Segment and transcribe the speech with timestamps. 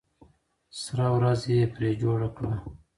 [0.81, 2.53] سره ورځ یې پرې جوړه کړه.